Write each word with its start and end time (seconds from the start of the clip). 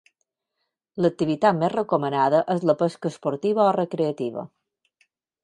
L'activitat 1.05 1.59
més 1.63 1.71
recomanada 1.73 2.41
és 2.55 2.65
la 2.71 2.77
pesca 2.81 3.13
esportiva 3.13 3.69
o 3.69 3.77
recreativa. 3.79 4.49